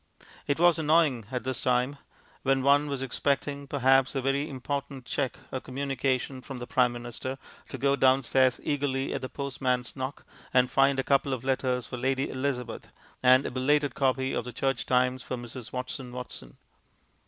[0.47, 1.97] It was annoying at this time,
[2.41, 7.37] when one was expecting, perhaps, a very important cheque or communication from the Prime Minister,
[7.69, 10.25] to go downstairs eagerly at the postman's knock
[10.55, 12.87] and find a couple of letters for Lady Elizabeth
[13.21, 15.71] and a belated copy of the Church Times for Mrs.
[15.71, 16.57] Watson Watson.